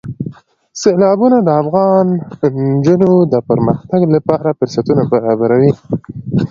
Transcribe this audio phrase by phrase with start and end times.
[0.81, 2.05] سیلابونه د افغان
[2.71, 5.71] نجونو د پرمختګ لپاره فرصتونه برابروي.